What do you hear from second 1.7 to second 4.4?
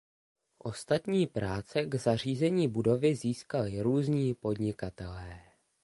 k zařízení budovy získali různí